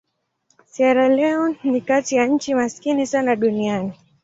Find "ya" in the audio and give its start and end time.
2.15-2.27